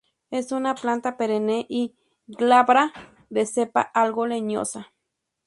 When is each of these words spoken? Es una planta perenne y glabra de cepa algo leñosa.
Es 0.31 0.51
una 0.51 0.73
planta 0.73 1.15
perenne 1.15 1.67
y 1.69 1.93
glabra 2.25 2.91
de 3.29 3.45
cepa 3.45 3.81
algo 3.83 4.25
leñosa. 4.25 4.91